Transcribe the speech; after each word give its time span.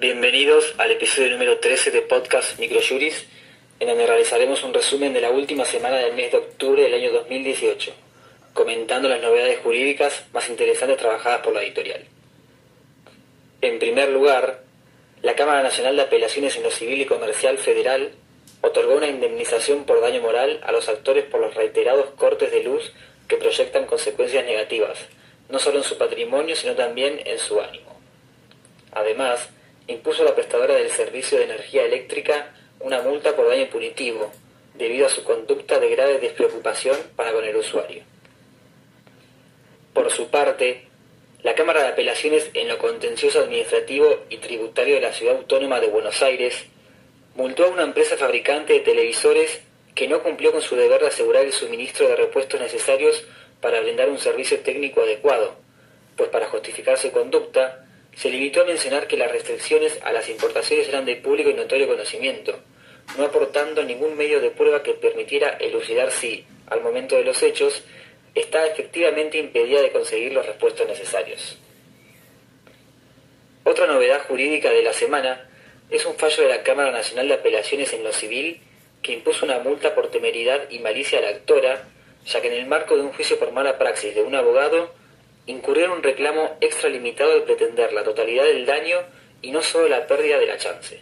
Bienvenidos 0.00 0.72
al 0.78 0.92
episodio 0.92 1.32
número 1.32 1.58
13 1.58 1.90
de 1.90 2.00
Podcast 2.00 2.58
Microjuris, 2.58 3.26
en 3.80 3.86
donde 3.86 4.06
realizaremos 4.06 4.64
un 4.64 4.72
resumen 4.72 5.12
de 5.12 5.20
la 5.20 5.28
última 5.28 5.66
semana 5.66 5.98
del 5.98 6.14
mes 6.14 6.32
de 6.32 6.38
octubre 6.38 6.82
del 6.82 6.94
año 6.94 7.12
2018, 7.12 7.92
comentando 8.54 9.10
las 9.10 9.20
novedades 9.20 9.58
jurídicas 9.58 10.24
más 10.32 10.48
interesantes 10.48 10.96
trabajadas 10.96 11.42
por 11.42 11.52
la 11.52 11.62
editorial. 11.62 12.02
En 13.60 13.78
primer 13.78 14.08
lugar, 14.08 14.62
la 15.20 15.34
Cámara 15.34 15.62
Nacional 15.62 15.96
de 15.96 16.02
Apelaciones 16.04 16.56
en 16.56 16.62
lo 16.62 16.70
Civil 16.70 17.02
y 17.02 17.04
Comercial 17.04 17.58
Federal 17.58 18.12
otorgó 18.62 18.94
una 18.94 19.08
indemnización 19.08 19.84
por 19.84 20.00
daño 20.00 20.22
moral 20.22 20.60
a 20.62 20.72
los 20.72 20.88
actores 20.88 21.26
por 21.26 21.42
los 21.42 21.54
reiterados 21.54 22.06
cortes 22.16 22.50
de 22.50 22.62
luz 22.62 22.90
que 23.28 23.36
proyectan 23.36 23.84
consecuencias 23.84 24.46
negativas, 24.46 24.98
no 25.50 25.58
solo 25.58 25.76
en 25.76 25.84
su 25.84 25.98
patrimonio, 25.98 26.56
sino 26.56 26.72
también 26.74 27.20
en 27.26 27.38
su 27.38 27.60
ánimo. 27.60 28.00
Además, 28.92 29.50
impuso 29.90 30.22
a 30.22 30.26
la 30.26 30.34
prestadora 30.34 30.74
del 30.74 30.90
servicio 30.90 31.38
de 31.38 31.44
energía 31.44 31.84
eléctrica 31.84 32.54
una 32.80 33.02
multa 33.02 33.36
por 33.36 33.48
daño 33.48 33.68
punitivo, 33.68 34.32
debido 34.74 35.06
a 35.06 35.10
su 35.10 35.22
conducta 35.24 35.78
de 35.78 35.90
grave 35.90 36.18
despreocupación 36.18 36.96
para 37.16 37.32
con 37.32 37.44
el 37.44 37.56
usuario. 37.56 38.02
Por 39.92 40.10
su 40.10 40.28
parte, 40.28 40.86
la 41.42 41.54
Cámara 41.54 41.82
de 41.82 41.88
Apelaciones 41.88 42.50
en 42.54 42.68
lo 42.68 42.78
contencioso 42.78 43.40
administrativo 43.40 44.24
y 44.28 44.38
tributario 44.38 44.94
de 44.94 45.00
la 45.00 45.12
Ciudad 45.12 45.36
Autónoma 45.36 45.80
de 45.80 45.88
Buenos 45.88 46.22
Aires 46.22 46.66
multó 47.34 47.64
a 47.64 47.68
una 47.68 47.82
empresa 47.82 48.16
fabricante 48.16 48.74
de 48.74 48.80
televisores 48.80 49.60
que 49.94 50.08
no 50.08 50.22
cumplió 50.22 50.52
con 50.52 50.62
su 50.62 50.76
deber 50.76 51.00
de 51.00 51.08
asegurar 51.08 51.44
el 51.44 51.52
suministro 51.52 52.08
de 52.08 52.16
repuestos 52.16 52.60
necesarios 52.60 53.24
para 53.60 53.80
brindar 53.80 54.08
un 54.08 54.18
servicio 54.18 54.60
técnico 54.60 55.02
adecuado, 55.02 55.56
pues 56.16 56.28
para 56.30 56.48
justificar 56.48 56.96
su 56.98 57.10
conducta, 57.10 57.86
se 58.14 58.30
limitó 58.30 58.62
a 58.62 58.66
mencionar 58.66 59.06
que 59.06 59.16
las 59.16 59.30
restricciones 59.30 59.98
a 60.02 60.12
las 60.12 60.28
importaciones 60.28 60.88
eran 60.88 61.04
de 61.04 61.16
público 61.16 61.50
y 61.50 61.54
notorio 61.54 61.88
conocimiento, 61.88 62.58
no 63.16 63.24
aportando 63.24 63.82
ningún 63.82 64.16
medio 64.16 64.40
de 64.40 64.50
prueba 64.50 64.82
que 64.82 64.94
permitiera 64.94 65.56
elucidar 65.60 66.10
si, 66.10 66.44
al 66.66 66.82
momento 66.82 67.16
de 67.16 67.24
los 67.24 67.42
hechos, 67.42 67.82
estaba 68.34 68.66
efectivamente 68.66 69.38
impedida 69.38 69.82
de 69.82 69.90
conseguir 69.90 70.32
los 70.32 70.46
repuestos 70.46 70.86
necesarios. 70.86 71.58
Otra 73.64 73.86
novedad 73.86 74.22
jurídica 74.26 74.70
de 74.70 74.82
la 74.82 74.92
semana 74.92 75.48
es 75.90 76.06
un 76.06 76.14
fallo 76.14 76.44
de 76.44 76.48
la 76.48 76.62
Cámara 76.62 76.92
Nacional 76.92 77.28
de 77.28 77.34
Apelaciones 77.34 77.92
en 77.92 78.04
lo 78.04 78.12
Civil 78.12 78.60
que 79.02 79.12
impuso 79.12 79.44
una 79.44 79.58
multa 79.58 79.94
por 79.94 80.10
temeridad 80.10 80.70
y 80.70 80.78
malicia 80.78 81.18
a 81.18 81.22
la 81.22 81.28
actora, 81.30 81.84
ya 82.26 82.40
que 82.40 82.48
en 82.48 82.54
el 82.54 82.66
marco 82.66 82.96
de 82.96 83.02
un 83.02 83.12
juicio 83.12 83.38
por 83.38 83.52
mala 83.52 83.78
praxis 83.78 84.14
de 84.14 84.22
un 84.22 84.34
abogado, 84.34 84.94
incurrió 85.46 85.92
un 85.92 86.02
reclamo 86.02 86.56
extralimitado 86.60 87.34
de 87.34 87.40
pretender 87.40 87.92
la 87.92 88.04
totalidad 88.04 88.44
del 88.44 88.66
daño 88.66 88.98
y 89.42 89.50
no 89.50 89.62
solo 89.62 89.88
la 89.88 90.06
pérdida 90.06 90.38
de 90.38 90.46
la 90.46 90.58
chance. 90.58 91.00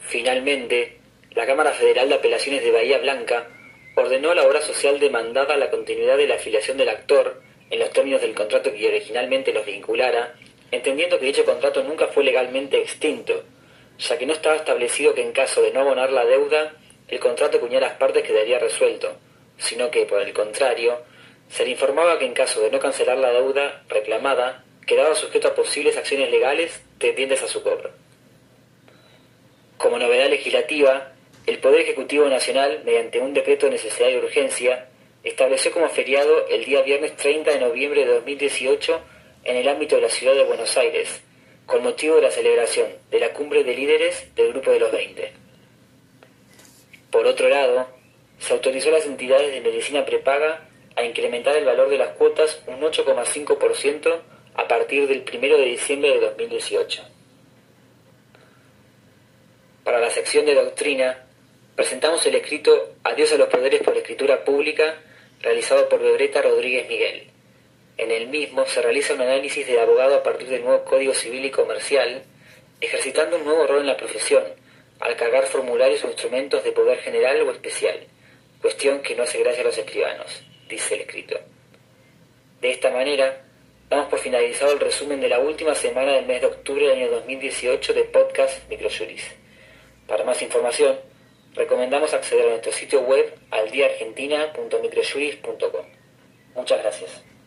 Finalmente, 0.00 0.98
la 1.32 1.46
Cámara 1.46 1.72
Federal 1.72 2.08
de 2.08 2.14
Apelaciones 2.14 2.62
de 2.62 2.70
Bahía 2.70 2.98
Blanca 2.98 3.48
ordenó 3.94 4.30
a 4.30 4.34
la 4.34 4.46
obra 4.46 4.60
social 4.60 4.98
demandada 4.98 5.56
la 5.56 5.70
continuidad 5.70 6.16
de 6.16 6.28
la 6.28 6.36
afiliación 6.36 6.78
del 6.78 6.88
actor 6.88 7.42
en 7.70 7.80
los 7.80 7.90
términos 7.90 8.20
del 8.20 8.34
contrato 8.34 8.72
que 8.72 8.88
originalmente 8.88 9.52
los 9.52 9.66
vinculara, 9.66 10.34
entendiendo 10.70 11.18
que 11.18 11.26
dicho 11.26 11.44
contrato 11.44 11.82
nunca 11.82 12.06
fue 12.06 12.24
legalmente 12.24 12.78
extinto, 12.78 13.44
ya 13.98 14.16
que 14.16 14.26
no 14.26 14.32
estaba 14.32 14.56
establecido 14.56 15.14
que 15.14 15.22
en 15.22 15.32
caso 15.32 15.60
de 15.62 15.72
no 15.72 15.80
abonar 15.80 16.10
la 16.12 16.24
deuda, 16.24 16.74
el 17.08 17.18
contrato 17.18 17.58
unía 17.60 17.80
las 17.80 17.94
partes 17.94 18.22
quedaría 18.22 18.58
resuelto, 18.58 19.16
sino 19.56 19.90
que, 19.90 20.06
por 20.06 20.22
el 20.22 20.32
contrario, 20.32 21.02
se 21.50 21.64
le 21.64 21.70
informaba 21.70 22.18
que 22.18 22.26
en 22.26 22.34
caso 22.34 22.60
de 22.60 22.70
no 22.70 22.78
cancelar 22.78 23.18
la 23.18 23.32
deuda 23.32 23.82
reclamada, 23.88 24.64
quedaba 24.86 25.14
sujeto 25.14 25.48
a 25.48 25.54
posibles 25.54 25.96
acciones 25.96 26.30
legales 26.30 26.80
tendientes 26.98 27.42
a 27.42 27.48
su 27.48 27.62
cobro. 27.62 27.90
Como 29.76 29.98
novedad 29.98 30.28
legislativa, 30.28 31.12
el 31.46 31.58
Poder 31.58 31.82
Ejecutivo 31.82 32.28
Nacional, 32.28 32.82
mediante 32.84 33.20
un 33.20 33.32
decreto 33.32 33.66
de 33.66 33.72
necesidad 33.72 34.08
y 34.08 34.16
urgencia, 34.16 34.88
estableció 35.22 35.72
como 35.72 35.88
feriado 35.88 36.46
el 36.48 36.64
día 36.64 36.82
viernes 36.82 37.16
30 37.16 37.50
de 37.52 37.60
noviembre 37.60 38.04
de 38.04 38.14
2018 38.14 39.00
en 39.44 39.56
el 39.56 39.68
ámbito 39.68 39.96
de 39.96 40.02
la 40.02 40.08
ciudad 40.08 40.34
de 40.34 40.44
Buenos 40.44 40.76
Aires, 40.76 41.22
con 41.66 41.82
motivo 41.82 42.16
de 42.16 42.22
la 42.22 42.30
celebración 42.30 42.88
de 43.10 43.20
la 43.20 43.32
cumbre 43.32 43.64
de 43.64 43.74
líderes 43.74 44.34
del 44.34 44.52
Grupo 44.52 44.70
de 44.70 44.80
los 44.80 44.92
20. 44.92 45.32
Por 47.10 47.26
otro 47.26 47.48
lado, 47.48 47.88
se 48.38 48.52
autorizó 48.52 48.90
a 48.90 48.92
las 48.92 49.06
entidades 49.06 49.52
de 49.52 49.60
medicina 49.60 50.04
prepaga 50.04 50.67
a 50.98 51.04
incrementar 51.04 51.54
el 51.56 51.64
valor 51.64 51.88
de 51.88 51.96
las 51.96 52.08
cuotas 52.16 52.60
un 52.66 52.80
8,5% 52.80 54.20
a 54.54 54.66
partir 54.66 55.06
del 55.06 55.22
1 55.32 55.56
de 55.56 55.64
diciembre 55.64 56.10
de 56.10 56.18
2018. 56.18 57.04
Para 59.84 60.00
la 60.00 60.10
sección 60.10 60.44
de 60.44 60.56
doctrina, 60.56 61.24
presentamos 61.76 62.26
el 62.26 62.34
escrito 62.34 62.94
Adiós 63.04 63.32
a 63.32 63.36
los 63.36 63.48
poderes 63.48 63.80
por 63.82 63.96
escritura 63.96 64.42
pública, 64.42 64.96
realizado 65.40 65.88
por 65.88 66.02
Bebreta 66.02 66.42
Rodríguez 66.42 66.88
Miguel. 66.88 67.30
En 67.96 68.10
el 68.10 68.26
mismo 68.26 68.66
se 68.66 68.82
realiza 68.82 69.14
un 69.14 69.20
análisis 69.20 69.68
del 69.68 69.78
abogado 69.78 70.16
a 70.16 70.22
partir 70.24 70.48
del 70.48 70.64
nuevo 70.64 70.82
Código 70.82 71.14
Civil 71.14 71.44
y 71.44 71.50
Comercial, 71.52 72.24
ejercitando 72.80 73.36
un 73.36 73.44
nuevo 73.44 73.68
rol 73.68 73.82
en 73.82 73.86
la 73.86 73.96
profesión, 73.96 74.42
al 74.98 75.14
cargar 75.14 75.46
formularios 75.46 76.02
o 76.02 76.08
instrumentos 76.08 76.64
de 76.64 76.72
poder 76.72 76.98
general 76.98 77.40
o 77.42 77.52
especial, 77.52 78.00
cuestión 78.60 79.00
que 79.00 79.14
no 79.14 79.22
hace 79.22 79.38
gracia 79.38 79.62
a 79.62 79.66
los 79.66 79.78
escribanos, 79.78 80.42
dice 80.68 80.94
el 80.94 81.02
escrito. 81.02 81.38
De 82.60 82.70
esta 82.70 82.90
manera, 82.90 83.44
damos 83.88 84.08
por 84.08 84.18
finalizado 84.18 84.72
el 84.72 84.80
resumen 84.80 85.20
de 85.20 85.28
la 85.28 85.38
última 85.38 85.72
semana 85.74 86.12
del 86.12 86.26
mes 86.26 86.40
de 86.40 86.48
octubre 86.48 86.88
del 86.88 86.98
año 86.98 87.10
2018 87.10 87.94
de 87.94 88.02
Podcast 88.04 88.68
Microjuris. 88.68 89.22
Para 90.06 90.24
más 90.24 90.42
información, 90.42 90.98
recomendamos 91.54 92.12
acceder 92.14 92.46
a 92.46 92.50
nuestro 92.50 92.72
sitio 92.72 93.00
web 93.02 93.32
aldiaargentina.microjuris.com. 93.50 95.86
Muchas 96.54 96.82
gracias. 96.82 97.28